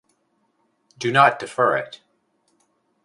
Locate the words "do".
0.97-1.11